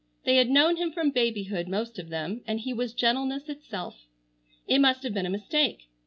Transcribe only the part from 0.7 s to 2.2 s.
him from babyhood, most of